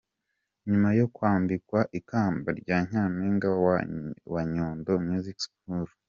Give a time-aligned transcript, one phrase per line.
[0.67, 3.49] Nyuma yo kwambikwa ikamba rya Nyampinga
[4.35, 5.85] wa Nyundo Music school.